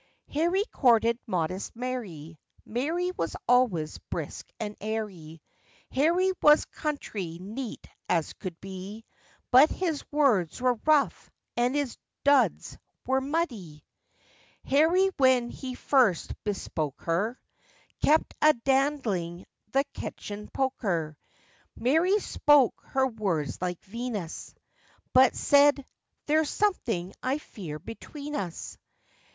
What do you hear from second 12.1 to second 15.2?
duds were muddy. Harry